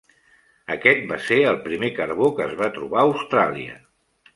Aquest 0.75 1.03
va 1.11 1.19
ser 1.27 1.39
el 1.51 1.61
primer 1.67 1.93
carbó 2.01 2.33
que 2.41 2.49
es 2.49 2.59
va 2.65 2.75
trobar 2.81 3.05
a 3.05 3.09
Austràlia. 3.15 3.83